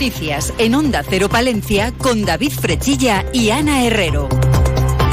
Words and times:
Noticias 0.00 0.54
en 0.56 0.74
Onda 0.74 1.04
Cero 1.06 1.28
Palencia 1.28 1.92
con 1.92 2.24
David 2.24 2.52
Frechilla 2.52 3.26
y 3.34 3.50
Ana 3.50 3.84
Herrero. 3.84 4.30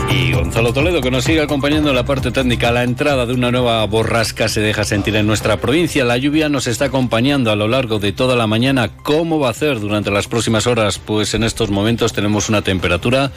Y 0.10 0.32
Gonzalo 0.32 0.72
Toledo, 0.72 1.02
que 1.02 1.12
nos 1.12 1.26
sigue 1.26 1.42
acompañando 1.42 1.90
en 1.90 1.96
la 1.98 2.06
parte 2.06 2.32
técnica. 2.32 2.72
La 2.72 2.84
entrada 2.84 3.26
de 3.26 3.34
una 3.34 3.52
nueva 3.52 3.86
borrasca 3.86 4.48
se 4.48 4.62
deja 4.62 4.86
sentir 4.86 5.18
en 5.18 5.28
nuestra 5.28 5.58
provincia. 5.58 6.06
La 6.06 6.16
lluvia 6.16 6.48
nos 6.48 6.68
está 6.68 6.86
acompañando 6.86 7.52
a 7.52 7.58
lo 7.58 7.68
largo 7.68 8.00
de 8.00 8.14
toda 8.14 8.38
la 8.38 8.48
mañana. 8.48 8.90
¿Cómo 9.04 9.40
va 9.40 9.50
a 9.50 9.52
hacer 9.52 9.82
durante 9.82 10.10
las 10.10 10.30
próximas 10.30 10.68
horas? 10.68 11.00
Pues 11.00 11.34
en 11.34 11.44
estos 11.44 11.70
momentos 11.70 12.14
tenemos 12.14 12.48
una 12.48 12.62
temperatura 12.62 13.34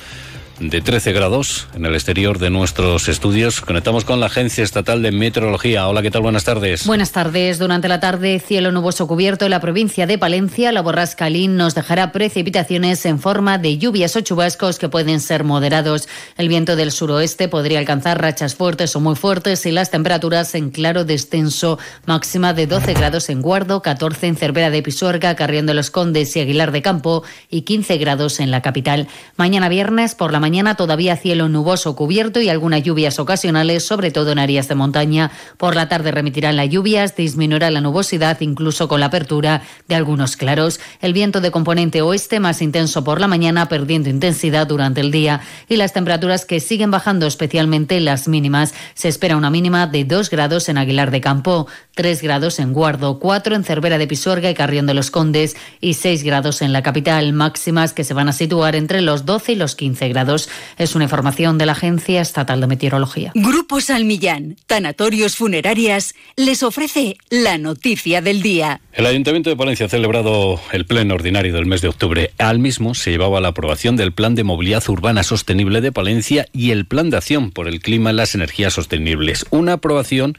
de 0.60 0.82
13 0.82 1.12
grados 1.12 1.68
en 1.74 1.86
el 1.86 1.94
exterior 1.94 2.38
de 2.38 2.50
nuestros 2.50 3.08
estudios. 3.08 3.62
Conectamos 3.62 4.04
con 4.04 4.20
la 4.20 4.26
Agencia 4.26 4.62
Estatal 4.62 5.00
de 5.00 5.10
Meteorología. 5.10 5.88
Hola, 5.88 6.02
¿qué 6.02 6.10
tal? 6.10 6.20
Buenas 6.20 6.44
tardes. 6.44 6.86
Buenas 6.86 7.12
tardes. 7.12 7.58
Durante 7.58 7.88
la 7.88 7.98
tarde, 7.98 8.42
cielo 8.46 8.70
nuboso 8.70 9.06
cubierto 9.06 9.46
en 9.46 9.52
la 9.52 9.60
provincia 9.60 10.06
de 10.06 10.18
Palencia. 10.18 10.70
La 10.70 10.82
borrasca 10.82 11.30
Lin 11.30 11.56
nos 11.56 11.74
dejará 11.74 12.12
precipitaciones 12.12 13.06
en 13.06 13.18
forma 13.18 13.56
de 13.56 13.78
lluvias 13.78 14.14
o 14.16 14.20
chubascos 14.20 14.78
que 14.78 14.90
pueden 14.90 15.20
ser 15.20 15.44
moderados. 15.44 16.08
El 16.36 16.48
viento 16.48 16.76
del 16.76 16.92
suroeste 16.92 17.48
podría 17.48 17.78
alcanzar 17.78 18.20
rachas 18.20 18.54
fuertes 18.54 18.94
o 18.94 19.00
muy 19.00 19.16
fuertes 19.16 19.64
y 19.64 19.72
las 19.72 19.90
temperaturas 19.90 20.54
en 20.54 20.70
claro 20.70 21.06
descenso, 21.06 21.78
máxima 22.04 22.52
de 22.52 22.66
12 22.66 22.92
grados 22.92 23.30
en 23.30 23.40
Guardo, 23.40 23.80
14 23.80 24.26
en 24.26 24.36
Cervera 24.36 24.68
de 24.68 24.82
Pisuerga, 24.82 25.34
Carrión 25.36 25.64
de 25.64 25.72
los 25.72 25.90
Condes 25.90 26.36
y 26.36 26.40
Aguilar 26.40 26.70
de 26.70 26.82
Campo 26.82 27.22
y 27.48 27.62
15 27.62 27.96
grados 27.96 28.40
en 28.40 28.50
la 28.50 28.60
capital. 28.60 29.08
Mañana 29.36 29.70
viernes 29.70 30.14
por 30.14 30.32
la 30.32 30.38
mañana 30.38 30.49
mañana 30.50 30.74
todavía 30.74 31.16
cielo 31.16 31.48
nuboso 31.48 31.94
cubierto 31.94 32.40
y 32.40 32.48
algunas 32.48 32.82
lluvias 32.82 33.20
ocasionales, 33.20 33.86
sobre 33.86 34.10
todo 34.10 34.32
en 34.32 34.40
áreas 34.40 34.66
de 34.66 34.74
montaña. 34.74 35.30
Por 35.56 35.76
la 35.76 35.88
tarde 35.88 36.10
remitirán 36.10 36.56
las 36.56 36.68
lluvias, 36.68 37.14
disminuirá 37.14 37.70
la 37.70 37.80
nubosidad, 37.80 38.40
incluso 38.40 38.88
con 38.88 38.98
la 38.98 39.06
apertura 39.06 39.62
de 39.86 39.94
algunos 39.94 40.34
claros. 40.34 40.80
El 41.00 41.12
viento 41.12 41.40
de 41.40 41.52
componente 41.52 42.02
oeste 42.02 42.40
más 42.40 42.62
intenso 42.62 43.04
por 43.04 43.20
la 43.20 43.28
mañana, 43.28 43.68
perdiendo 43.68 44.08
intensidad 44.08 44.66
durante 44.66 45.00
el 45.00 45.12
día. 45.12 45.40
Y 45.68 45.76
las 45.76 45.92
temperaturas 45.92 46.44
que 46.44 46.58
siguen 46.58 46.90
bajando, 46.90 47.28
especialmente 47.28 48.00
las 48.00 48.26
mínimas. 48.26 48.74
Se 48.94 49.06
espera 49.06 49.36
una 49.36 49.50
mínima 49.50 49.86
de 49.86 50.04
2 50.04 50.30
grados 50.30 50.68
en 50.68 50.78
Aguilar 50.78 51.12
de 51.12 51.20
Campo, 51.20 51.68
3 51.94 52.22
grados 52.22 52.58
en 52.58 52.72
Guardo, 52.72 53.20
4 53.20 53.54
en 53.54 53.62
Cervera 53.62 53.98
de 53.98 54.08
Pisuerga 54.08 54.50
y 54.50 54.54
Carrión 54.54 54.86
de 54.86 54.94
los 54.94 55.12
Condes 55.12 55.54
y 55.80 55.94
6 55.94 56.24
grados 56.24 56.60
en 56.60 56.72
la 56.72 56.82
capital, 56.82 57.32
máximas 57.32 57.92
que 57.92 58.02
se 58.02 58.14
van 58.14 58.28
a 58.28 58.32
situar 58.32 58.74
entre 58.74 59.00
los 59.00 59.24
12 59.24 59.52
y 59.52 59.54
los 59.54 59.76
15 59.76 60.08
grados. 60.08 60.39
Es 60.78 60.94
una 60.94 61.04
información 61.04 61.58
de 61.58 61.66
la 61.66 61.72
Agencia 61.72 62.20
Estatal 62.20 62.60
de 62.60 62.66
Meteorología. 62.66 63.32
Grupo 63.34 63.80
Salmillán, 63.80 64.56
Tanatorios 64.66 65.36
Funerarias, 65.36 66.14
les 66.36 66.62
ofrece 66.62 67.16
la 67.28 67.58
noticia 67.58 68.22
del 68.22 68.42
día. 68.42 68.80
El 68.92 69.06
Ayuntamiento 69.06 69.50
de 69.50 69.56
Palencia 69.56 69.86
ha 69.86 69.88
celebrado 69.88 70.60
el 70.72 70.86
pleno 70.86 71.14
ordinario 71.14 71.52
del 71.52 71.66
mes 71.66 71.80
de 71.80 71.88
octubre. 71.88 72.32
Al 72.38 72.58
mismo 72.58 72.94
se 72.94 73.10
llevaba 73.10 73.40
la 73.40 73.48
aprobación 73.48 73.96
del 73.96 74.12
Plan 74.12 74.34
de 74.34 74.44
Movilidad 74.44 74.88
Urbana 74.88 75.22
Sostenible 75.22 75.80
de 75.80 75.92
Palencia 75.92 76.46
y 76.52 76.70
el 76.70 76.86
Plan 76.86 77.10
de 77.10 77.16
Acción 77.16 77.50
por 77.50 77.68
el 77.68 77.80
Clima 77.80 78.10
y 78.10 78.14
las 78.14 78.34
Energías 78.34 78.74
Sostenibles. 78.74 79.46
Una 79.50 79.74
aprobación 79.74 80.36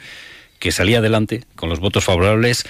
que 0.59 0.72
salía 0.72 0.99
adelante 0.99 1.44
con 1.55 1.69
los 1.69 1.79
votos 1.79 2.05
favorables 2.05 2.66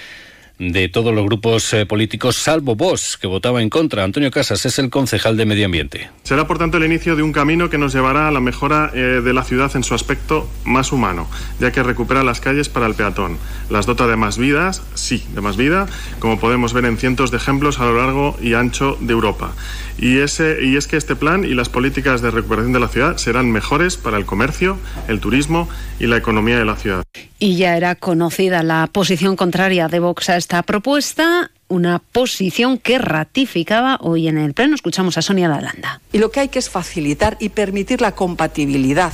de 0.62 0.90
todos 0.90 1.14
los 1.14 1.26
grupos 1.26 1.74
eh, 1.74 1.88
políticos, 1.88 2.36
salvo 2.36 2.76
vos, 2.76 3.18
que 3.20 3.26
votaba 3.26 3.64
en 3.64 3.70
contra. 3.70 4.04
Antonio 4.04 4.30
Casas 4.30 4.64
es 4.68 4.78
el 4.78 4.92
concejal 4.92 5.36
de 5.36 5.48
Medio 5.48 5.66
Ambiente. 5.66 6.12
Será, 6.22 6.46
por 6.46 6.60
tanto, 6.60 6.78
el 6.78 6.84
inicio 6.84 7.16
de 7.16 7.24
un 7.24 7.34
camino 7.34 7.72
que 7.72 7.80
nos 7.80 7.94
llevará 7.94 8.28
a 8.28 8.32
la 8.32 8.40
mejora 8.40 8.92
eh, 8.94 9.22
de 9.24 9.34
la 9.34 9.44
ciudad 9.44 9.72
en 9.76 9.84
su 9.84 9.96
aspecto 9.96 10.48
más 10.64 10.92
humano, 10.92 11.28
ya 11.60 11.72
que 11.72 11.82
recupera 11.82 12.24
las 12.24 12.40
calles 12.40 12.70
para 12.70 12.86
el 12.86 12.94
peatón. 12.94 13.40
Las 13.72 13.88
dota 13.88 14.06
de 14.06 14.16
más 14.18 14.38
vidas, 14.38 14.84
sí, 14.94 15.26
de 15.34 15.42
más 15.42 15.58
vida, 15.58 15.88
como 16.20 16.40
podemos 16.40 16.74
ver 16.74 16.86
en 16.86 16.98
cientos 16.98 17.32
de 17.32 17.38
ejemplos 17.38 17.80
a 17.80 17.86
lo 17.86 17.98
largo 17.98 18.38
y 18.40 18.54
ancho 18.54 18.98
de 19.02 19.14
Europa. 19.14 19.54
Y, 19.98 20.18
ese, 20.20 20.64
y 20.64 20.76
es 20.76 20.88
que 20.88 20.98
este 20.98 21.16
plan 21.16 21.44
y 21.44 21.56
las 21.56 21.70
políticas 21.70 22.22
de 22.22 22.30
recuperación 22.30 22.74
de 22.74 22.80
la 22.80 22.88
ciudad 22.88 23.18
serán 23.18 23.52
mejores 23.52 23.98
para 23.98 24.18
el 24.18 24.26
comercio, 24.26 24.78
el 25.08 25.20
turismo 25.20 25.68
y 26.00 26.06
la 26.06 26.18
economía 26.18 26.60
de 26.60 26.66
la 26.66 26.76
ciudad. 26.76 27.04
Y 27.44 27.56
ya 27.56 27.76
era 27.76 27.96
conocida 27.96 28.62
la 28.62 28.86
posición 28.86 29.36
contraria 29.36 29.88
de 29.88 30.00
Vox 30.00 30.30
a 30.30 30.38
esta 30.38 30.62
propuesta, 30.62 31.50
una 31.70 31.98
posición 31.98 32.78
que 32.78 33.00
ratificaba 33.00 33.98
hoy 34.00 34.28
en 34.28 34.38
el 34.38 34.54
Pleno. 34.54 34.76
Escuchamos 34.76 35.18
a 35.18 35.24
Sonia 35.24 35.48
Lalanda. 35.48 36.02
Y 36.14 36.20
lo 36.20 36.30
que 36.30 36.42
hay 36.42 36.50
que 36.50 36.60
es 36.60 36.70
facilitar 36.70 37.38
y 37.40 37.50
permitir 37.50 38.00
la 38.00 38.12
compatibilidad 38.12 39.12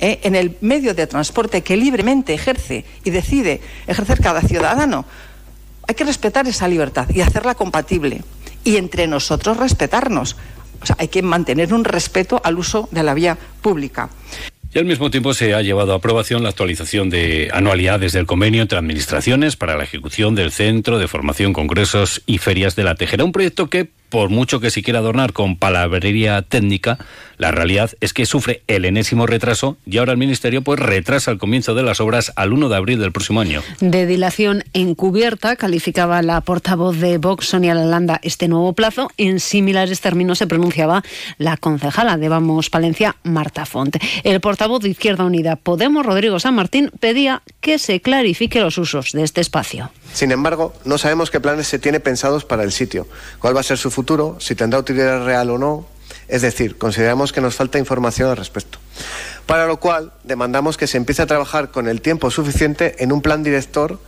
¿eh? 0.00 0.18
en 0.24 0.34
el 0.34 0.56
medio 0.60 0.94
de 0.94 1.06
transporte 1.06 1.62
que 1.62 1.76
libremente 1.76 2.34
ejerce 2.34 2.84
y 3.04 3.10
decide 3.10 3.60
ejercer 3.86 4.20
cada 4.20 4.42
ciudadano. 4.42 5.04
Hay 5.86 5.94
que 5.94 6.02
respetar 6.02 6.48
esa 6.48 6.66
libertad 6.66 7.08
y 7.14 7.20
hacerla 7.20 7.54
compatible. 7.54 8.24
Y 8.64 8.78
entre 8.78 9.06
nosotros 9.06 9.58
respetarnos. 9.58 10.34
O 10.82 10.86
sea, 10.86 10.96
hay 10.98 11.06
que 11.06 11.22
mantener 11.22 11.72
un 11.72 11.84
respeto 11.84 12.40
al 12.42 12.58
uso 12.58 12.88
de 12.90 13.04
la 13.04 13.14
vía 13.14 13.38
pública. 13.62 14.10
Y 14.72 14.78
al 14.78 14.84
mismo 14.84 15.10
tiempo 15.10 15.34
se 15.34 15.52
ha 15.54 15.62
llevado 15.62 15.92
a 15.92 15.96
aprobación 15.96 16.44
la 16.44 16.50
actualización 16.50 17.10
de 17.10 17.50
anualidades 17.52 18.12
del 18.12 18.26
convenio 18.26 18.62
entre 18.62 18.78
administraciones 18.78 19.56
para 19.56 19.76
la 19.76 19.82
ejecución 19.82 20.36
del 20.36 20.52
Centro 20.52 21.00
de 21.00 21.08
Formación, 21.08 21.52
Congresos 21.52 22.22
y 22.24 22.38
Ferias 22.38 22.76
de 22.76 22.84
la 22.84 22.94
Tejera. 22.94 23.24
Un 23.24 23.32
proyecto 23.32 23.68
que 23.68 23.88
por 24.10 24.28
mucho 24.28 24.60
que 24.60 24.70
se 24.70 24.82
quiera 24.82 24.98
adornar 24.98 25.32
con 25.32 25.56
palabrería 25.56 26.42
técnica, 26.42 26.98
la 27.38 27.52
realidad 27.52 27.92
es 28.00 28.12
que 28.12 28.26
sufre 28.26 28.62
el 28.66 28.84
enésimo 28.84 29.26
retraso 29.26 29.78
y 29.86 29.96
ahora 29.96 30.12
el 30.12 30.18
Ministerio 30.18 30.60
pues 30.60 30.78
retrasa 30.78 31.30
el 31.30 31.38
comienzo 31.38 31.74
de 31.74 31.82
las 31.82 32.00
obras 32.00 32.32
al 32.36 32.52
1 32.52 32.68
de 32.68 32.76
abril 32.76 33.00
del 33.00 33.12
próximo 33.12 33.40
año. 33.40 33.62
De 33.80 34.04
dilación 34.04 34.64
encubierta, 34.74 35.56
calificaba 35.56 36.20
la 36.20 36.40
portavoz 36.42 36.98
de 36.98 37.16
Vox, 37.16 37.46
Sonia 37.46 37.74
Lalanda, 37.74 38.20
este 38.22 38.48
nuevo 38.48 38.74
plazo. 38.74 39.10
En 39.16 39.40
similares 39.40 40.00
términos 40.00 40.38
se 40.38 40.46
pronunciaba 40.46 41.02
la 41.38 41.56
concejala 41.56 42.18
de 42.18 42.28
Vamos 42.28 42.68
Palencia, 42.68 43.16
Marta 43.22 43.64
Font. 43.64 43.96
El 44.24 44.40
portavoz 44.40 44.82
de 44.82 44.90
Izquierda 44.90 45.24
Unida, 45.24 45.56
Podemos, 45.56 46.04
Rodrigo 46.04 46.40
San 46.40 46.54
Martín, 46.54 46.90
pedía 47.00 47.42
que 47.60 47.78
se 47.78 48.00
clarifique 48.00 48.60
los 48.60 48.76
usos 48.76 49.12
de 49.12 49.22
este 49.22 49.40
espacio. 49.40 49.90
Sin 50.12 50.32
embargo, 50.32 50.72
no 50.84 50.98
sabemos 50.98 51.30
qué 51.30 51.40
planes 51.40 51.68
se 51.68 51.78
tiene 51.78 52.00
pensados 52.00 52.44
para 52.44 52.62
el 52.62 52.72
sitio, 52.72 53.06
cuál 53.38 53.56
va 53.56 53.60
a 53.60 53.64
ser 53.64 53.78
su 53.78 53.90
futuro, 53.90 54.36
si 54.40 54.54
tendrá 54.54 54.78
utilidad 54.78 55.24
real 55.24 55.50
o 55.50 55.58
no. 55.58 55.86
Es 56.28 56.42
decir, 56.42 56.78
consideramos 56.78 57.32
que 57.32 57.40
nos 57.40 57.54
falta 57.54 57.78
información 57.78 58.28
al 58.28 58.36
respecto. 58.36 58.78
Para 59.46 59.66
lo 59.66 59.78
cual, 59.78 60.12
demandamos 60.24 60.76
que 60.76 60.86
se 60.86 60.96
empiece 60.96 61.22
a 61.22 61.26
trabajar 61.26 61.70
con 61.70 61.88
el 61.88 62.00
tiempo 62.00 62.30
suficiente 62.30 63.02
en 63.02 63.12
un 63.12 63.22
plan 63.22 63.42
director 63.42 63.98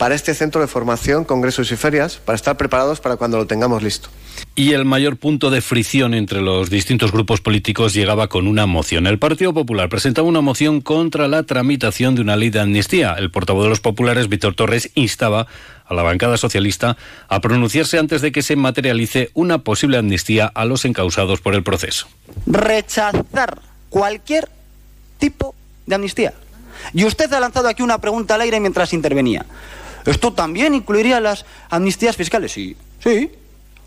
para 0.00 0.14
este 0.14 0.34
centro 0.34 0.62
de 0.62 0.66
formación, 0.66 1.26
congresos 1.26 1.70
y 1.72 1.76
ferias, 1.76 2.16
para 2.24 2.34
estar 2.34 2.56
preparados 2.56 3.00
para 3.00 3.18
cuando 3.18 3.36
lo 3.36 3.46
tengamos 3.46 3.82
listo. 3.82 4.08
Y 4.54 4.72
el 4.72 4.86
mayor 4.86 5.18
punto 5.18 5.50
de 5.50 5.60
fricción 5.60 6.14
entre 6.14 6.40
los 6.40 6.70
distintos 6.70 7.12
grupos 7.12 7.42
políticos 7.42 7.92
llegaba 7.92 8.28
con 8.28 8.46
una 8.46 8.64
moción. 8.64 9.06
El 9.06 9.18
Partido 9.18 9.52
Popular 9.52 9.90
presentaba 9.90 10.26
una 10.26 10.40
moción 10.40 10.80
contra 10.80 11.28
la 11.28 11.42
tramitación 11.42 12.14
de 12.14 12.22
una 12.22 12.36
ley 12.36 12.48
de 12.48 12.60
amnistía. 12.60 13.12
El 13.18 13.30
portavoz 13.30 13.64
de 13.64 13.68
los 13.68 13.80
populares, 13.80 14.30
Víctor 14.30 14.54
Torres, 14.54 14.90
instaba 14.94 15.46
a 15.84 15.92
la 15.92 16.02
bancada 16.02 16.38
socialista 16.38 16.96
a 17.28 17.40
pronunciarse 17.42 17.98
antes 17.98 18.22
de 18.22 18.32
que 18.32 18.40
se 18.40 18.56
materialice 18.56 19.28
una 19.34 19.58
posible 19.58 19.98
amnistía 19.98 20.46
a 20.46 20.64
los 20.64 20.86
encausados 20.86 21.42
por 21.42 21.54
el 21.54 21.62
proceso. 21.62 22.08
Rechazar 22.46 23.60
cualquier 23.90 24.48
tipo 25.18 25.54
de 25.84 25.96
amnistía. 25.96 26.32
Y 26.94 27.04
usted 27.04 27.30
ha 27.34 27.40
lanzado 27.40 27.68
aquí 27.68 27.82
una 27.82 27.98
pregunta 27.98 28.36
al 28.36 28.40
aire 28.40 28.60
mientras 28.60 28.94
intervenía. 28.94 29.44
¿Esto 30.06 30.32
también 30.32 30.74
incluiría 30.74 31.20
las 31.20 31.44
amnistías 31.68 32.16
fiscales? 32.16 32.52
Sí, 32.52 32.76
sí. 33.02 33.30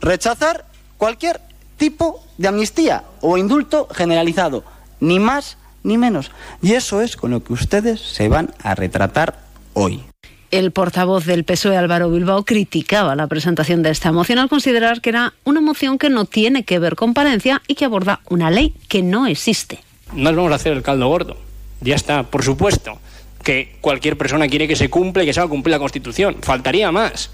Rechazar 0.01 0.65
cualquier 0.97 1.39
tipo 1.77 2.23
de 2.37 2.47
amnistía 2.47 3.03
o 3.21 3.37
indulto 3.37 3.87
generalizado, 3.93 4.63
ni 4.99 5.19
más 5.19 5.57
ni 5.83 5.97
menos. 5.97 6.31
Y 6.61 6.73
eso 6.73 7.01
es 7.01 7.15
con 7.15 7.31
lo 7.31 7.43
que 7.43 7.53
ustedes 7.53 7.99
se 7.99 8.29
van 8.29 8.53
a 8.63 8.75
retratar 8.75 9.39
hoy. 9.73 10.01
El 10.51 10.71
portavoz 10.71 11.25
del 11.25 11.45
PSOE, 11.45 11.77
Álvaro 11.77 12.11
Bilbao, 12.11 12.45
criticaba 12.45 13.15
la 13.15 13.25
presentación 13.25 13.81
de 13.81 13.89
esta 13.89 14.11
moción 14.11 14.37
al 14.37 14.49
considerar 14.49 15.01
que 15.01 15.09
era 15.09 15.33
una 15.43 15.61
moción 15.61 15.97
que 15.97 16.09
no 16.09 16.25
tiene 16.25 16.63
que 16.63 16.77
ver 16.77 16.95
con 16.95 17.15
Palencia 17.15 17.61
y 17.67 17.73
que 17.73 17.85
aborda 17.85 18.21
una 18.29 18.51
ley 18.51 18.75
que 18.87 19.01
no 19.01 19.25
existe. 19.25 19.79
No 20.13 20.33
vamos 20.33 20.51
a 20.51 20.55
hacer 20.55 20.73
el 20.73 20.83
caldo 20.83 21.07
gordo. 21.07 21.37
Ya 21.81 21.95
está, 21.95 22.23
por 22.23 22.43
supuesto 22.43 22.99
que 23.43 23.75
cualquier 23.81 24.17
persona 24.17 24.47
quiere 24.47 24.67
que 24.67 24.75
se 24.75 24.89
cumpla 24.89 25.23
y 25.23 25.25
que 25.25 25.33
se 25.33 25.39
haga 25.39 25.49
cumplir 25.49 25.71
la 25.71 25.79
Constitución. 25.79 26.37
Faltaría 26.41 26.91
más. 26.91 27.29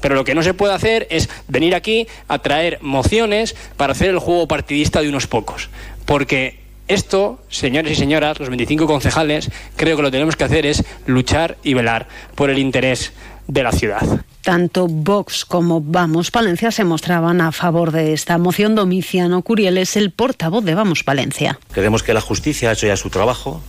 Pero 0.00 0.14
lo 0.14 0.24
que 0.24 0.34
no 0.34 0.42
se 0.42 0.54
puede 0.54 0.74
hacer 0.74 1.06
es 1.10 1.28
venir 1.46 1.74
aquí 1.74 2.08
a 2.26 2.38
traer 2.38 2.78
mociones 2.80 3.54
para 3.76 3.92
hacer 3.92 4.10
el 4.10 4.18
juego 4.18 4.48
partidista 4.48 5.02
de 5.02 5.08
unos 5.08 5.26
pocos. 5.26 5.68
Porque 6.06 6.58
esto, 6.88 7.38
señores 7.48 7.92
y 7.92 7.96
señoras, 7.96 8.40
los 8.40 8.48
25 8.48 8.86
concejales, 8.86 9.50
creo 9.76 9.96
que 9.96 10.02
lo 10.02 10.08
que 10.08 10.12
tenemos 10.12 10.36
que 10.36 10.44
hacer 10.44 10.66
es 10.66 10.84
luchar 11.06 11.58
y 11.62 11.74
velar 11.74 12.08
por 12.34 12.50
el 12.50 12.58
interés 12.58 13.12
de 13.46 13.62
la 13.62 13.72
ciudad. 13.72 14.24
Tanto 14.42 14.86
Vox 14.88 15.44
como 15.44 15.80
Vamos 15.80 16.30
Palencia 16.30 16.70
se 16.70 16.84
mostraban 16.84 17.40
a 17.40 17.52
favor 17.52 17.92
de 17.92 18.12
esta 18.12 18.38
moción. 18.38 18.74
Domiciano 18.74 19.42
Curiel 19.42 19.76
es 19.76 19.96
el 19.96 20.12
portavoz 20.12 20.64
de 20.64 20.74
Vamos 20.74 21.04
Palencia. 21.04 21.58
Creemos 21.72 22.02
que 22.02 22.14
la 22.14 22.20
justicia 22.20 22.70
ha 22.70 22.72
hecho 22.72 22.86
ya 22.86 22.96
su 22.96 23.10
trabajo, 23.10 23.60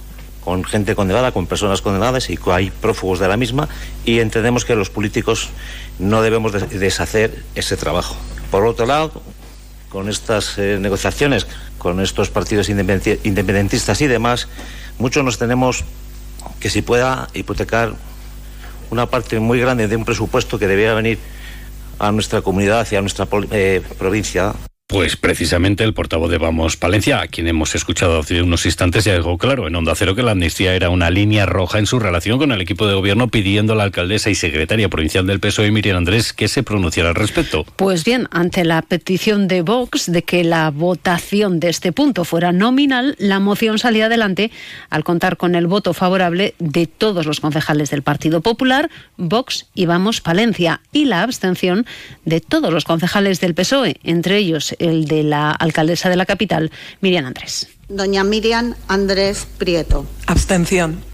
con 0.43 0.63
gente 0.63 0.95
condenada, 0.95 1.31
con 1.31 1.47
personas 1.47 1.81
condenadas 1.81 2.29
y 2.29 2.39
hay 2.47 2.71
prófugos 2.71 3.19
de 3.19 3.27
la 3.27 3.37
misma 3.37 3.69
y 4.05 4.19
entendemos 4.19 4.65
que 4.65 4.75
los 4.75 4.89
políticos 4.89 5.49
no 5.99 6.21
debemos 6.21 6.51
deshacer 6.51 7.43
ese 7.55 7.77
trabajo. 7.77 8.15
Por 8.49 8.65
otro 8.65 8.85
lado, 8.85 9.21
con 9.89 10.09
estas 10.09 10.57
eh, 10.57 10.77
negociaciones, 10.79 11.47
con 11.77 11.99
estos 11.99 12.29
partidos 12.29 12.69
independentistas 12.69 14.01
y 14.01 14.07
demás, 14.07 14.47
muchos 14.97 15.23
nos 15.23 15.37
tenemos 15.37 15.83
que 16.59 16.69
si 16.69 16.81
pueda 16.81 17.27
hipotecar 17.33 17.93
una 18.89 19.05
parte 19.05 19.39
muy 19.39 19.59
grande 19.59 19.87
de 19.87 19.95
un 19.95 20.05
presupuesto 20.05 20.59
que 20.59 20.67
debía 20.67 20.93
venir 20.93 21.19
a 21.99 22.11
nuestra 22.11 22.41
comunidad 22.41 22.87
y 22.91 22.95
a 22.95 23.01
nuestra 23.01 23.27
eh, 23.51 23.81
provincia. 23.97 24.53
Pues 24.91 25.15
precisamente 25.15 25.85
el 25.85 25.93
portavoz 25.93 26.29
de 26.29 26.37
Vamos 26.37 26.75
Palencia, 26.75 27.21
a 27.21 27.27
quien 27.27 27.47
hemos 27.47 27.75
escuchado 27.75 28.19
hace 28.19 28.41
unos 28.41 28.65
instantes, 28.65 29.05
ya 29.05 29.13
dejó 29.13 29.37
claro 29.37 29.65
en 29.65 29.73
Onda 29.77 29.95
Cero 29.95 30.15
que 30.15 30.21
la 30.21 30.31
amnistía 30.31 30.75
era 30.75 30.89
una 30.89 31.09
línea 31.09 31.45
roja 31.45 31.79
en 31.79 31.85
su 31.85 31.97
relación 31.97 32.37
con 32.37 32.51
el 32.51 32.59
equipo 32.59 32.85
de 32.85 32.95
gobierno, 32.95 33.29
pidiendo 33.29 33.71
a 33.71 33.77
la 33.77 33.83
alcaldesa 33.83 34.29
y 34.29 34.35
secretaria 34.35 34.89
provincial 34.89 35.25
del 35.25 35.39
PSOE, 35.39 35.71
Miriam 35.71 35.95
Andrés, 35.95 36.33
que 36.33 36.49
se 36.49 36.61
pronunciara 36.61 37.07
al 37.07 37.15
respecto. 37.15 37.65
Pues 37.77 38.03
bien, 38.03 38.27
ante 38.31 38.65
la 38.65 38.81
petición 38.81 39.47
de 39.47 39.61
Vox 39.61 40.11
de 40.11 40.23
que 40.23 40.43
la 40.43 40.69
votación 40.71 41.61
de 41.61 41.69
este 41.69 41.93
punto 41.93 42.25
fuera 42.25 42.51
nominal, 42.51 43.15
la 43.17 43.39
moción 43.39 43.79
salía 43.79 44.07
adelante 44.07 44.51
al 44.89 45.05
contar 45.05 45.37
con 45.37 45.55
el 45.55 45.67
voto 45.67 45.93
favorable 45.93 46.53
de 46.59 46.85
todos 46.85 47.25
los 47.25 47.39
concejales 47.39 47.91
del 47.91 48.01
Partido 48.01 48.41
Popular, 48.41 48.89
Vox 49.15 49.67
y 49.73 49.85
Vamos 49.85 50.19
Palencia, 50.19 50.81
y 50.91 51.05
la 51.05 51.23
abstención 51.23 51.85
de 52.25 52.41
todos 52.41 52.73
los 52.73 52.83
concejales 52.83 53.39
del 53.39 53.55
PSOE, 53.55 53.95
entre 54.03 54.35
ellos 54.35 54.75
el 54.81 55.05
de 55.05 55.23
la 55.23 55.51
alcaldesa 55.51 56.09
de 56.09 56.15
la 56.15 56.25
capital, 56.25 56.71
Miriam 57.01 57.25
Andrés. 57.25 57.69
Doña 57.89 58.23
Miriam 58.23 58.75
Andrés 58.87 59.47
Prieto. 59.57 60.05
Abstención. 60.27 61.10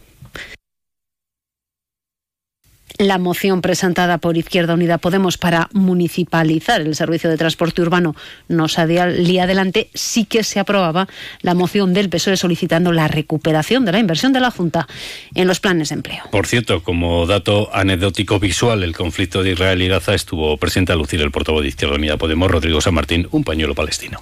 La 2.99 3.19
moción 3.19 3.61
presentada 3.61 4.17
por 4.17 4.37
Izquierda 4.37 4.73
Unida 4.73 4.97
Podemos 4.97 5.37
para 5.37 5.69
municipalizar 5.71 6.81
el 6.81 6.95
servicio 6.95 7.29
de 7.29 7.37
transporte 7.37 7.83
urbano 7.83 8.15
no 8.47 8.67
salía 8.67 9.03
adelante, 9.03 9.91
sí 9.93 10.25
que 10.25 10.43
se 10.43 10.59
aprobaba 10.59 11.07
la 11.41 11.53
moción 11.53 11.93
del 11.93 12.09
PSOE 12.09 12.37
solicitando 12.37 12.91
la 12.91 13.07
recuperación 13.07 13.85
de 13.85 13.91
la 13.91 13.99
inversión 13.99 14.33
de 14.33 14.39
la 14.39 14.49
Junta 14.49 14.87
en 15.35 15.47
los 15.47 15.59
planes 15.59 15.89
de 15.89 15.95
empleo. 15.95 16.23
Por 16.31 16.47
cierto, 16.47 16.81
como 16.81 17.27
dato 17.27 17.69
anecdótico 17.71 18.39
visual, 18.39 18.81
el 18.81 18.95
conflicto 18.95 19.43
de 19.43 19.51
Israel 19.51 19.79
y 19.81 19.89
Gaza 19.89 20.15
estuvo 20.15 20.57
presente 20.57 20.91
a 20.91 20.95
lucir 20.95 21.21
el 21.21 21.29
portavoz 21.29 21.61
de 21.61 21.69
Izquierda 21.69 21.95
Unida 21.95 22.17
Podemos, 22.17 22.49
Rodrigo 22.49 22.81
San 22.81 22.95
Martín, 22.95 23.27
un 23.31 23.43
pañuelo 23.43 23.75
palestino. 23.75 24.21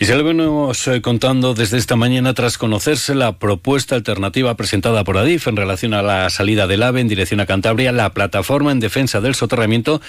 Y 0.00 0.04
se 0.04 0.14
lo 0.14 0.22
venimos 0.22 0.86
eh, 0.86 1.02
contando 1.02 1.54
desde 1.54 1.76
esta 1.76 1.96
mañana 1.96 2.32
tras 2.32 2.56
conocerse 2.56 3.16
la 3.16 3.36
propuesta 3.38 3.96
alternativa 3.96 4.54
presentada 4.54 5.02
por 5.02 5.18
Adif 5.18 5.48
en 5.48 5.56
relación 5.56 5.92
a 5.92 6.02
la 6.02 6.30
salida 6.30 6.68
del 6.68 6.84
AVE 6.84 7.00
en 7.00 7.08
dirección 7.08 7.40
a 7.40 7.46
Cantabria, 7.46 7.90
la 7.90 8.12
plataforma 8.14 8.70
en 8.70 8.78
defensa 8.78 9.20
del 9.20 9.34
soterramiento 9.34 10.00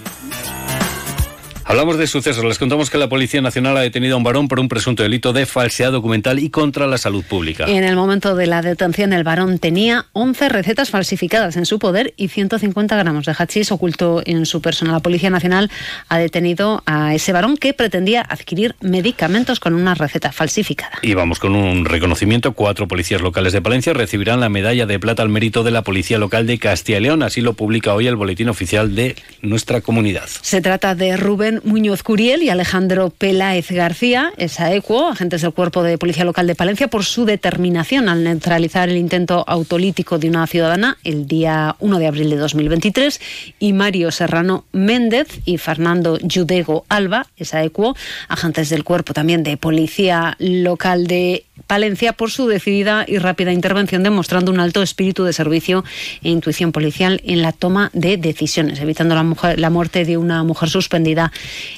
Hablamos 1.74 1.98
de 1.98 2.06
sucesos. 2.06 2.46
Les 2.46 2.60
contamos 2.60 2.92
que 2.92 3.00
la 3.00 3.10
Policía 3.10 3.42
Nacional 3.42 3.76
ha 3.78 3.82
detenido 3.82 4.14
a 4.14 4.18
un 4.18 4.24
varón 4.24 4.48
por 4.48 4.60
un 4.60 4.70
presunto 4.70 5.02
delito 5.02 5.34
de 5.34 5.48
falsedad 5.48 5.92
documental 5.92 6.38
y 6.38 6.52
contra 6.52 6.86
la 6.86 7.00
salud 7.00 7.24
pública. 7.24 7.66
En 7.68 7.84
el 7.84 7.96
momento 7.96 8.36
de 8.36 8.46
la 8.46 8.62
detención, 8.62 9.12
el 9.12 9.24
varón 9.24 9.58
tenía 9.58 10.06
11 10.14 10.50
recetas 10.50 10.92
falsificadas 10.92 11.58
en 11.58 11.66
su 11.66 11.80
poder 11.80 12.14
y 12.16 12.28
150 12.28 12.96
gramos 12.96 13.26
de 13.26 13.34
hachís 13.36 13.72
oculto 13.72 14.22
en 14.24 14.46
su 14.46 14.62
persona. 14.62 14.92
La 14.92 15.00
Policía 15.00 15.32
Nacional 15.32 15.72
ha 16.10 16.20
detenido 16.20 16.84
a 16.86 17.16
ese 17.16 17.34
varón 17.34 17.58
que 17.58 17.74
pretendía 17.74 18.22
adquirir 18.22 18.76
medicamentos 18.80 19.60
con 19.60 19.74
una 19.74 19.96
receta 19.96 20.32
falsificada. 20.32 21.00
Y 21.02 21.16
vamos 21.16 21.40
con 21.40 21.56
un 21.56 21.86
reconocimiento. 21.86 22.54
Cuatro 22.54 22.88
policías 22.88 23.22
locales 23.22 23.52
de 23.52 23.64
Palencia 23.64 23.94
recibirán 23.94 24.42
la 24.42 24.50
medalla 24.50 24.86
de 24.86 25.00
plata 25.00 25.24
al 25.24 25.30
mérito 25.30 25.64
de 25.64 25.72
la 25.72 25.82
Policía 25.82 26.20
Local 26.20 26.46
de 26.46 26.60
Castilla 26.60 27.00
y 27.00 27.02
León. 27.02 27.24
Así 27.24 27.42
lo 27.42 27.54
publica 27.54 27.96
hoy 27.96 28.06
el 28.06 28.16
Boletín 28.16 28.50
Oficial 28.50 28.94
de 28.94 29.16
nuestra 29.42 29.82
comunidad. 29.82 30.30
Se 30.44 30.62
trata 30.62 30.94
de 30.94 31.18
Rubén 31.18 31.63
Muñoz 31.64 32.04
Curiel 32.04 32.44
y 32.44 32.50
Alejandro 32.50 33.10
Peláez 33.10 33.72
García, 33.72 34.34
ESAECUO, 34.38 35.10
agentes 35.10 35.42
del 35.42 35.54
Cuerpo 35.54 35.84
de 35.84 35.98
Policía 35.98 36.26
Local 36.26 36.48
de 36.48 36.56
Palencia, 36.56 36.88
por 36.88 37.06
su 37.06 37.26
determinación 37.26 38.10
al 38.10 38.24
neutralizar 38.24 38.90
el 38.90 38.98
intento 38.98 39.44
autolítico 39.48 40.20
de 40.20 40.30
una 40.30 40.46
ciudadana 40.48 40.98
el 41.04 41.28
día 41.28 41.76
1 41.80 42.00
de 42.00 42.08
abril 42.08 42.30
de 42.30 42.38
2023, 42.38 43.22
y 43.60 43.74
Mario 43.74 44.12
Serrano 44.12 44.66
Méndez 44.72 45.40
y 45.46 45.58
Fernando 45.58 46.18
Yudego 46.20 46.86
Alba, 46.90 47.28
ESAECUO, 47.38 47.96
agentes 48.28 48.70
del 48.70 48.84
Cuerpo 48.84 49.14
también 49.14 49.44
de 49.44 49.58
Policía 49.58 50.36
Local 50.40 51.08
de 51.08 51.46
Palencia, 51.68 52.14
por 52.14 52.32
su 52.32 52.48
decidida 52.48 53.06
y 53.08 53.20
rápida 53.20 53.52
intervención, 53.52 54.02
demostrando 54.02 54.52
un 54.52 54.60
alto 54.60 54.82
espíritu 54.82 55.24
de 55.24 55.34
servicio 55.34 55.84
e 56.24 56.30
intuición 56.30 56.72
policial 56.72 57.22
en 57.26 57.42
la 57.42 57.52
toma 57.52 57.92
de 57.94 58.18
decisiones, 58.18 58.80
evitando 58.80 59.14
la, 59.14 59.24
mujer, 59.24 59.60
la 59.60 59.70
muerte 59.70 60.04
de 60.04 60.18
una 60.18 60.44
mujer 60.44 60.70
suspendida 60.70 61.32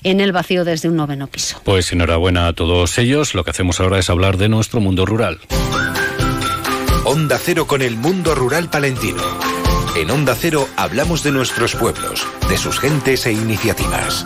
en 0.03 0.21
el 0.21 0.31
vacío 0.31 0.63
desde 0.63 0.87
un 0.89 0.95
noveno 0.95 1.27
piso. 1.27 1.61
Pues 1.65 1.91
enhorabuena 1.91 2.47
a 2.47 2.53
todos 2.53 2.97
ellos. 2.97 3.35
Lo 3.35 3.43
que 3.43 3.51
hacemos 3.51 3.79
ahora 3.79 3.99
es 3.99 4.09
hablar 4.09 4.37
de 4.37 4.47
nuestro 4.47 4.79
mundo 4.79 5.05
rural. 5.05 5.39
Onda 7.03 7.37
Cero 7.37 7.67
con 7.67 7.81
el 7.81 7.97
mundo 7.97 8.33
rural 8.33 8.69
palentino. 8.69 9.21
En 9.95 10.09
Onda 10.09 10.35
Cero 10.35 10.67
hablamos 10.75 11.23
de 11.23 11.31
nuestros 11.31 11.75
pueblos, 11.75 12.25
de 12.49 12.57
sus 12.57 12.79
gentes 12.79 13.25
e 13.25 13.33
iniciativas. 13.33 14.25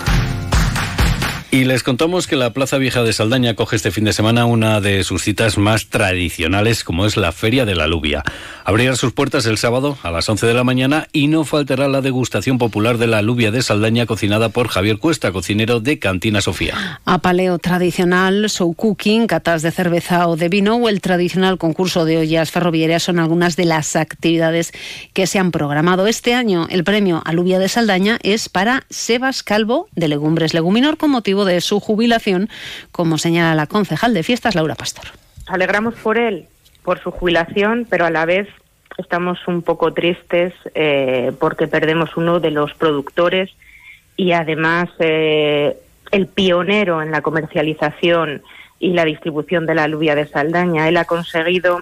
Y 1.52 1.64
les 1.64 1.82
contamos 1.82 2.28
que 2.28 2.36
la 2.36 2.54
Plaza 2.54 2.78
Vieja 2.78 3.02
de 3.02 3.12
Saldaña 3.12 3.56
coge 3.56 3.76
este 3.76 3.90
fin 3.90 4.04
de 4.04 4.14
semana 4.14 4.46
una 4.46 4.82
de 4.82 5.04
sus 5.04 5.24
citas 5.24 5.58
más 5.58 5.88
tradicionales, 5.88 6.84
como 6.84 7.08
es 7.08 7.18
la 7.18 7.32
Feria 7.32 7.66
de 7.66 7.74
la 7.74 7.86
Alubia. 7.86 8.24
Abrirá 8.66 8.96
sus 8.96 9.14
puertas 9.14 9.48
el 9.48 9.58
sábado 9.58 9.98
a 10.04 10.12
las 10.12 10.30
11 10.30 10.46
de 10.46 10.54
la 10.54 10.64
mañana 10.64 11.08
y 11.12 11.26
no 11.26 11.46
faltará 11.46 11.88
la 11.88 12.02
degustación 12.02 12.60
popular 12.60 13.00
de 13.00 13.08
la 13.08 13.18
alubia 13.18 13.50
de 13.50 13.64
Saldaña 13.64 14.06
cocinada 14.06 14.50
por 14.50 14.68
Javier 14.68 15.00
Cuesta, 15.00 15.32
cocinero 15.32 15.80
de 15.80 15.98
Cantina 15.98 16.40
Sofía. 16.42 17.02
A 17.04 17.18
paleo 17.18 17.58
tradicional, 17.58 18.48
show 18.48 18.72
cooking, 18.76 19.26
catas 19.26 19.64
de 19.64 19.72
cerveza 19.72 20.28
o 20.28 20.36
de 20.36 20.50
vino 20.50 20.76
o 20.76 20.88
el 20.88 21.02
tradicional 21.02 21.58
concurso 21.58 22.06
de 22.06 22.20
ollas 22.20 22.52
ferroviarias 22.52 23.02
son 23.02 23.18
algunas 23.18 23.56
de 23.56 23.66
las 23.66 23.96
actividades 23.96 24.72
que 25.14 25.26
se 25.26 25.40
han 25.40 25.50
programado. 25.50 26.06
Este 26.06 26.36
año 26.36 26.68
el 26.70 26.84
premio 26.84 27.24
Alubia 27.26 27.58
de 27.58 27.70
Saldaña 27.70 28.20
es 28.22 28.50
para 28.50 28.84
Sebas 28.92 29.42
Calvo 29.42 29.88
de 29.96 30.10
Legumbres 30.10 30.54
Leguminor 30.54 30.98
con 30.98 31.10
motivo 31.10 31.39
de 31.46 31.62
su 31.62 31.80
jubilación, 31.80 32.50
como 32.92 33.18
señala 33.18 33.56
la 33.56 33.68
concejal 33.68 34.14
de 34.14 34.24
fiestas 34.24 34.56
Laura 34.56 34.76
Pastor. 34.76 35.06
Alegramos 35.48 35.96
por 35.96 36.18
él, 36.18 36.48
por 36.84 37.00
su 37.00 37.12
jubilación, 37.12 37.88
pero 37.90 38.06
a 38.06 38.10
la 38.10 38.26
vez 38.26 38.48
estamos 38.98 39.40
un 39.48 39.62
poco 39.62 39.94
tristes 39.94 40.54
eh, 40.76 41.32
porque 41.40 41.68
perdemos 41.68 42.16
uno 42.18 42.40
de 42.40 42.52
los 42.52 42.74
productores 42.74 43.50
y 44.16 44.34
además 44.34 44.90
eh, 45.00 45.78
el 46.12 46.28
pionero 46.28 47.02
en 47.02 47.12
la 47.12 47.22
comercialización 47.22 48.42
y 48.80 48.94
la 48.94 49.06
distribución 49.06 49.66
de 49.66 49.76
la 49.76 49.84
alubia 49.84 50.16
de 50.16 50.28
Saldaña. 50.28 50.88
Él 50.88 50.98
ha 50.98 51.06
conseguido 51.06 51.82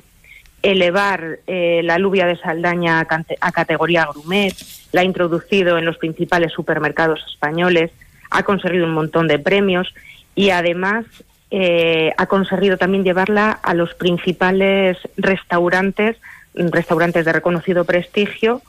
elevar 0.64 1.40
eh, 1.48 1.82
la 1.84 1.96
alubia 1.96 2.26
de 2.26 2.36
Saldaña 2.36 3.00
a, 3.00 3.08
a 3.42 3.52
categoría 3.52 4.06
gourmet, 4.06 4.54
la 4.92 5.02
ha 5.02 5.04
introducido 5.04 5.78
en 5.78 5.86
los 5.86 5.98
principales 5.98 6.52
supermercados 6.52 7.24
españoles, 7.28 7.92
ha 8.30 8.44
conseguido 8.44 8.86
un 8.86 8.94
montón 8.94 9.28
de 9.28 9.40
premios 9.40 9.94
y 10.36 10.52
además 10.52 11.06
eh, 11.50 12.12
ha 12.18 12.26
conseguido 12.26 12.78
también 12.78 13.04
llevarla 13.04 13.52
a 13.52 13.74
los 13.74 13.94
principales 13.94 14.98
restaurantes, 15.16 16.18
restaurantes 16.54 17.26
de 17.26 17.34
reconocido 17.34 17.86
prestigio. 17.86 18.62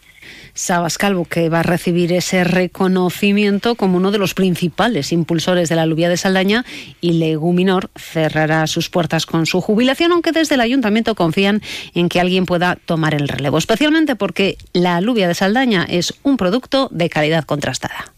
Sabas 0.54 0.98
Calvo, 0.98 1.24
que 1.24 1.48
va 1.48 1.60
a 1.60 1.62
recibir 1.62 2.12
ese 2.12 2.44
reconocimiento 2.44 3.76
como 3.76 3.96
uno 3.96 4.10
de 4.10 4.18
los 4.18 4.34
principales 4.34 5.12
impulsores 5.12 5.68
de 5.68 5.76
la 5.76 5.82
alubia 5.82 6.08
de 6.08 6.16
Saldaña 6.16 6.64
y 7.00 7.12
Leguminor 7.12 7.90
cerrará 7.96 8.66
sus 8.66 8.90
puertas 8.90 9.24
con 9.24 9.46
su 9.46 9.60
jubilación, 9.60 10.12
aunque 10.12 10.32
desde 10.32 10.56
el 10.56 10.60
ayuntamiento 10.60 11.14
confían 11.14 11.62
en 11.94 12.08
que 12.08 12.20
alguien 12.20 12.44
pueda 12.44 12.76
tomar 12.76 13.14
el 13.14 13.28
relevo, 13.28 13.58
especialmente 13.58 14.16
porque 14.16 14.56
la 14.72 14.96
alubia 14.96 15.28
de 15.28 15.34
Saldaña 15.34 15.84
es 15.88 16.14
un 16.22 16.36
producto 16.36 16.88
de 16.90 17.08
calidad 17.08 17.44
contrastada. 17.44 18.12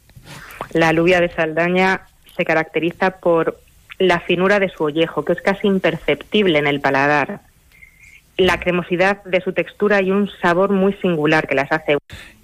La 0.73 0.89
alubia 0.89 1.21
de 1.21 1.29
Saldaña 1.29 2.03
se 2.37 2.45
caracteriza 2.45 3.19
por 3.19 3.59
la 3.99 4.21
finura 4.21 4.59
de 4.59 4.69
su 4.69 4.85
ollejo, 4.85 5.25
que 5.25 5.33
es 5.33 5.43
casi 5.43 5.67
imperceptible 5.67 6.59
en 6.59 6.67
el 6.67 6.81
paladar, 6.81 7.41
la 8.37 8.59
cremosidad 8.59 9.23
de 9.25 9.41
su 9.41 9.53
textura 9.53 10.01
y 10.01 10.11
un 10.11 10.31
sabor 10.41 10.71
muy 10.71 10.95
singular 10.95 11.47
que 11.47 11.55
las 11.55 11.71
hace 11.71 11.99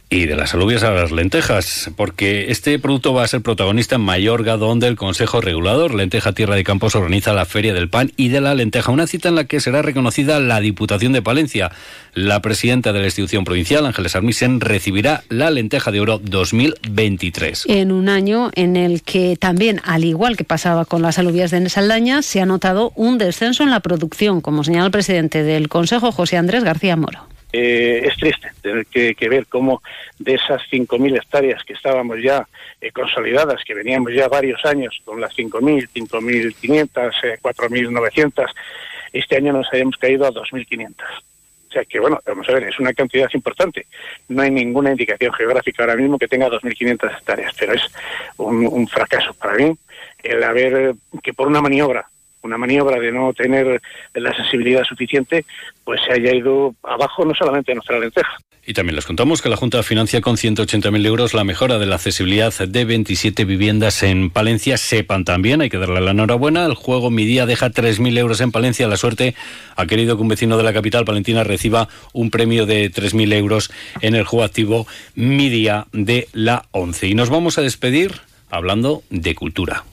y 0.08 0.26
de 0.26 0.36
las 0.36 0.54
alubias 0.54 0.84
a 0.84 0.92
las 0.92 1.10
lentejas, 1.10 1.90
porque 1.96 2.52
este 2.52 2.78
producto 2.78 3.12
va 3.12 3.24
a 3.24 3.28
ser 3.28 3.42
protagonista 3.42 3.96
en 3.96 4.02
Mayorga, 4.02 4.56
donde 4.56 4.86
el 4.86 4.94
Consejo 4.94 5.40
Regulador 5.40 5.94
Lenteja 5.94 6.32
Tierra 6.32 6.54
de 6.54 6.62
Campos 6.62 6.94
organiza 6.94 7.32
la 7.32 7.44
Feria 7.44 7.74
del 7.74 7.90
Pan 7.90 8.12
y 8.16 8.28
de 8.28 8.40
la 8.40 8.54
Lenteja, 8.54 8.92
una 8.92 9.08
cita 9.08 9.28
en 9.28 9.34
la 9.34 9.44
que 9.44 9.58
será 9.58 9.82
reconocida 9.82 10.38
la 10.38 10.60
Diputación 10.60 11.12
de 11.12 11.22
Palencia. 11.22 11.72
La 12.14 12.40
presidenta 12.40 12.92
de 12.92 13.00
la 13.00 13.06
institución 13.06 13.44
provincial, 13.44 13.84
Ángeles 13.84 14.14
Armisen, 14.14 14.60
recibirá 14.60 15.24
la 15.28 15.50
Lenteja 15.50 15.90
de 15.90 16.00
Oro 16.00 16.20
2023. 16.22 17.64
En 17.66 17.90
un 17.90 18.08
año 18.08 18.50
en 18.54 18.76
el 18.76 19.02
que 19.02 19.36
también, 19.36 19.80
al 19.84 20.04
igual 20.04 20.36
que 20.36 20.44
pasaba 20.44 20.84
con 20.84 21.02
las 21.02 21.18
alubias 21.18 21.50
de 21.50 21.68
Saldaña, 21.68 22.22
se 22.22 22.40
ha 22.40 22.46
notado 22.46 22.92
un 22.94 23.18
descenso 23.18 23.64
en 23.64 23.70
la 23.70 23.80
producción, 23.80 24.40
como 24.40 24.62
señala 24.62 24.86
el 24.86 24.92
presidente 24.92 25.42
del 25.42 25.68
Consejo, 25.68 26.12
José 26.12 26.36
Andrés 26.36 26.62
García 26.62 26.94
Moro. 26.96 27.35
Eh, 27.58 28.06
es 28.06 28.14
triste 28.18 28.50
tener 28.60 28.84
que, 28.84 29.28
ver 29.30 29.46
cómo 29.46 29.82
de 30.18 30.34
esas 30.34 30.60
5.000 30.70 31.16
hectáreas 31.16 31.64
que 31.64 31.72
estábamos 31.72 32.18
ya 32.22 32.46
eh, 32.82 32.92
consolidadas, 32.92 33.64
que 33.64 33.72
veníamos 33.72 34.12
ya 34.12 34.28
varios 34.28 34.62
años 34.66 35.00
con 35.06 35.22
las 35.22 35.34
5.000, 35.34 35.88
5.500, 35.88 37.12
eh, 37.22 37.38
4.900, 37.40 38.46
este 39.10 39.36
año 39.38 39.54
nos 39.54 39.72
hayamos 39.72 39.96
caído 39.96 40.26
a 40.26 40.32
2.500. 40.32 40.92
O 40.98 41.72
sea 41.72 41.82
que, 41.86 41.98
bueno, 41.98 42.20
vamos 42.26 42.46
a 42.46 42.52
ver, 42.52 42.64
es 42.64 42.78
una 42.78 42.92
cantidad 42.92 43.30
importante. 43.32 43.86
No 44.28 44.42
hay 44.42 44.50
ninguna 44.50 44.90
indicación 44.90 45.32
geográfica 45.32 45.82
ahora 45.82 45.96
mismo 45.96 46.18
que 46.18 46.28
tenga 46.28 46.50
2.500 46.50 47.16
hectáreas, 47.16 47.54
pero 47.58 47.72
es 47.72 47.82
un, 48.36 48.66
un 48.66 48.86
fracaso 48.86 49.32
para 49.32 49.54
mí 49.54 49.74
el 50.22 50.44
haber 50.44 50.94
que 51.22 51.32
por 51.32 51.46
una 51.46 51.62
maniobra 51.62 52.06
una 52.46 52.58
maniobra 52.58 52.98
de 52.98 53.12
no 53.12 53.32
tener 53.32 53.80
la 54.14 54.34
sensibilidad 54.34 54.84
suficiente, 54.84 55.44
pues 55.84 56.00
se 56.06 56.12
haya 56.12 56.34
ido 56.34 56.74
abajo 56.82 57.24
no 57.24 57.34
solamente 57.34 57.74
nuestra 57.74 57.98
lenteja. 57.98 58.38
Y 58.68 58.74
también 58.74 58.96
les 58.96 59.06
contamos 59.06 59.42
que 59.42 59.48
la 59.48 59.56
Junta 59.56 59.80
financia 59.84 60.20
con 60.20 60.36
180.000 60.36 61.06
euros 61.06 61.34
la 61.34 61.44
mejora 61.44 61.78
de 61.78 61.86
la 61.86 61.94
accesibilidad 61.94 62.52
de 62.52 62.84
27 62.84 63.44
viviendas 63.44 64.02
en 64.02 64.28
Palencia. 64.28 64.76
Sepan 64.76 65.24
también, 65.24 65.60
hay 65.60 65.70
que 65.70 65.78
darle 65.78 66.00
la 66.00 66.10
enhorabuena, 66.10 66.66
el 66.66 66.74
juego 66.74 67.12
Mi 67.12 67.24
Día 67.24 67.46
deja 67.46 67.70
3.000 67.70 68.18
euros 68.18 68.40
en 68.40 68.50
Palencia. 68.50 68.88
La 68.88 68.96
suerte 68.96 69.36
ha 69.76 69.86
querido 69.86 70.16
que 70.16 70.22
un 70.22 70.28
vecino 70.28 70.56
de 70.56 70.64
la 70.64 70.72
capital 70.72 71.04
palentina 71.04 71.44
reciba 71.44 71.88
un 72.12 72.32
premio 72.32 72.66
de 72.66 72.90
3.000 72.90 73.34
euros 73.34 73.70
en 74.00 74.16
el 74.16 74.24
juego 74.24 74.44
activo 74.44 74.88
Mi 75.14 75.48
Día 75.48 75.86
de 75.92 76.26
la 76.32 76.64
11. 76.72 77.06
Y 77.06 77.14
nos 77.14 77.30
vamos 77.30 77.58
a 77.58 77.62
despedir 77.62 78.14
hablando 78.50 79.04
de 79.10 79.36
cultura. 79.36 79.84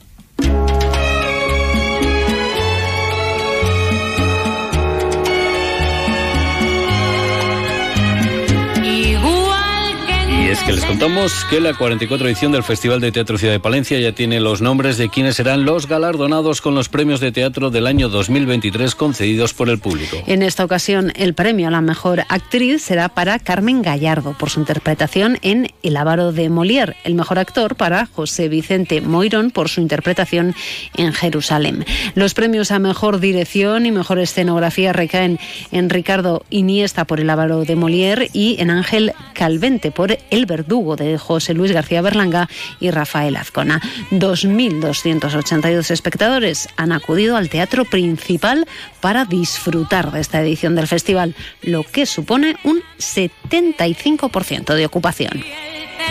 Les 10.72 10.84
contamos 10.86 11.44
que 11.50 11.60
la 11.60 11.74
44 11.74 12.26
edición 12.26 12.50
del 12.50 12.62
Festival 12.62 12.98
de 12.98 13.12
Teatro 13.12 13.36
Ciudad 13.36 13.52
de 13.52 13.60
Palencia 13.60 14.00
ya 14.00 14.12
tiene 14.12 14.40
los 14.40 14.62
nombres 14.62 14.96
de 14.96 15.10
quienes 15.10 15.36
serán 15.36 15.66
los 15.66 15.86
galardonados 15.86 16.62
con 16.62 16.74
los 16.74 16.88
premios 16.88 17.20
de 17.20 17.32
teatro 17.32 17.70
del 17.70 17.86
año 17.86 18.08
2023 18.08 18.94
concedidos 18.94 19.52
por 19.52 19.68
el 19.68 19.78
público. 19.78 20.16
En 20.26 20.42
esta 20.42 20.64
ocasión, 20.64 21.12
el 21.16 21.34
premio 21.34 21.68
a 21.68 21.70
la 21.70 21.82
mejor 21.82 22.24
actriz 22.28 22.82
será 22.82 23.10
para 23.10 23.38
Carmen 23.38 23.82
Gallardo 23.82 24.32
por 24.38 24.48
su 24.48 24.60
interpretación 24.60 25.38
en 25.42 25.68
El 25.82 25.98
Avaro 25.98 26.32
de 26.32 26.48
Molière, 26.48 26.96
el 27.04 27.14
mejor 27.14 27.38
actor 27.38 27.76
para 27.76 28.06
José 28.06 28.48
Vicente 28.48 29.02
Moirón 29.02 29.50
por 29.50 29.68
su 29.68 29.82
interpretación 29.82 30.54
en 30.96 31.12
Jerusalén. 31.12 31.84
Los 32.14 32.32
premios 32.32 32.70
a 32.70 32.78
mejor 32.78 33.20
dirección 33.20 33.84
y 33.84 33.92
mejor 33.92 34.18
escenografía 34.18 34.94
recaen 34.94 35.38
en 35.72 35.90
Ricardo 35.90 36.44
Iniesta 36.48 37.04
por 37.04 37.20
El 37.20 37.28
Avaro 37.28 37.64
de 37.64 37.76
Molière 37.76 38.30
y 38.32 38.56
en 38.60 38.70
Ángel 38.70 39.12
Calvente 39.34 39.90
por 39.90 40.16
El 40.30 40.46
verdugo 40.54 40.94
de 40.94 41.18
José 41.18 41.52
Luis 41.52 41.72
García 41.72 42.00
Berlanga 42.00 42.48
y 42.78 42.90
Rafael 42.90 43.34
Azcona. 43.36 43.80
2.282 44.12 45.90
espectadores 45.90 46.68
han 46.76 46.92
acudido 46.92 47.36
al 47.36 47.48
teatro 47.48 47.84
principal 47.84 48.66
para 49.00 49.24
disfrutar 49.24 50.12
de 50.12 50.20
esta 50.20 50.40
edición 50.40 50.76
del 50.76 50.86
festival, 50.86 51.34
lo 51.62 51.82
que 51.82 52.06
supone 52.06 52.54
un 52.62 52.82
75% 52.98 54.74
de 54.74 54.86
ocupación. 54.86 55.44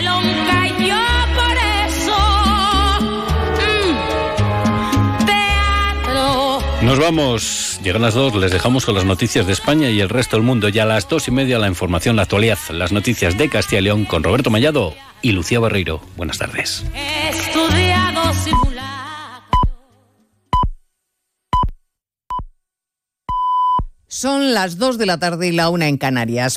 Nos 0.02 1.13
vamos, 7.04 7.78
llegan 7.82 8.00
las 8.00 8.14
dos, 8.14 8.34
les 8.34 8.50
dejamos 8.50 8.86
con 8.86 8.94
las 8.94 9.04
noticias 9.04 9.46
de 9.46 9.52
España 9.52 9.90
y 9.90 10.00
el 10.00 10.08
resto 10.08 10.36
del 10.36 10.44
mundo. 10.44 10.70
Ya 10.70 10.84
a 10.84 10.86
las 10.86 11.06
dos 11.06 11.28
y 11.28 11.30
media 11.30 11.58
la 11.58 11.68
información, 11.68 12.16
la 12.16 12.22
actualidad, 12.22 12.58
las 12.70 12.92
noticias 12.92 13.36
de 13.36 13.50
Castilla 13.50 13.80
y 13.80 13.84
León 13.84 14.04
con 14.06 14.22
Roberto 14.22 14.48
Mallado 14.48 14.94
y 15.20 15.32
Lucía 15.32 15.60
Barreiro. 15.60 16.00
Buenas 16.16 16.38
tardes. 16.38 16.82
Son 24.06 24.54
las 24.54 24.78
dos 24.78 24.96
de 24.96 25.06
la 25.06 25.18
tarde 25.18 25.48
y 25.48 25.52
la 25.52 25.68
una 25.68 25.88
en 25.88 25.98
Canarias. 25.98 26.52